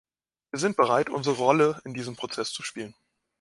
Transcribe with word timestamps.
Wir 0.49 0.59
sind 0.59 0.77
bereit, 0.77 1.11
unsere 1.11 1.35
Rolle 1.35 1.79
in 1.85 1.93
diesem 1.93 2.15
Prozess 2.15 2.49
zu 2.51 2.63
spielen. 2.63 2.95